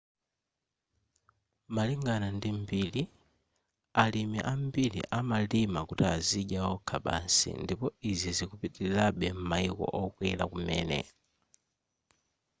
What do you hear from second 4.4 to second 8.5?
ambiri amalima kuti azidya okha basi ndipo izi